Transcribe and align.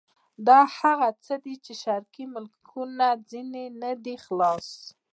دا 0.47 0.59
هغه 0.79 1.09
څه 1.25 1.33
دي 1.43 1.55
چې 1.65 1.73
شرقي 1.83 2.25
ملکونه 2.33 3.07
ځنې 3.29 3.65
نه 3.81 3.91
دي 4.03 4.15
خلاص. 4.25 4.67